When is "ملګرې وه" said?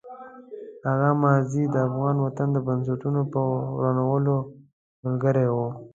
5.03-5.69